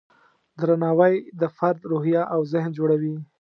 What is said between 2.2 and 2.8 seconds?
او ذهن